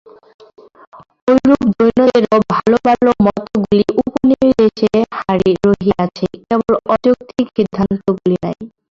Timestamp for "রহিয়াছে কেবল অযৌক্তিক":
5.65-7.47